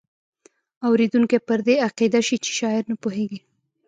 اوریدونکی 0.87 1.37
پر 1.47 1.59
دې 1.67 1.75
عقیده 1.87 2.21
شي 2.27 2.37
چې 2.43 2.51
شاعر 2.59 2.83
نه 2.91 2.95
پوهیږي. 3.03 3.39